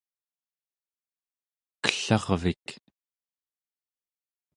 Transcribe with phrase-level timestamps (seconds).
[1.95, 2.67] kellarvik